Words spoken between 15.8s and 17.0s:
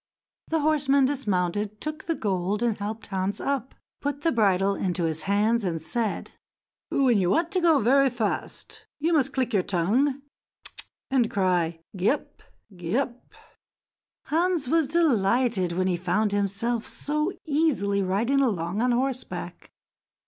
he found himself